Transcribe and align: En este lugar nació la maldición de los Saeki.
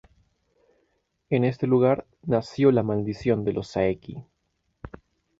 En 1.29 1.43
este 1.43 1.67
lugar 1.67 2.07
nació 2.23 2.71
la 2.71 2.81
maldición 2.81 3.43
de 3.45 3.53
los 3.53 3.67
Saeki. 3.67 4.23